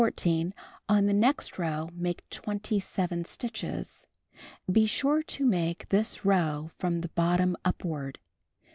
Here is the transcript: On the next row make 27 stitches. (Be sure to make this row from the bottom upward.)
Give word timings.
On 0.89 1.05
the 1.05 1.13
next 1.13 1.59
row 1.59 1.87
make 1.93 2.27
27 2.31 3.23
stitches. 3.23 4.07
(Be 4.71 4.87
sure 4.87 5.21
to 5.21 5.45
make 5.45 5.89
this 5.89 6.25
row 6.25 6.71
from 6.79 7.01
the 7.01 7.09
bottom 7.09 7.55
upward.) 7.63 8.17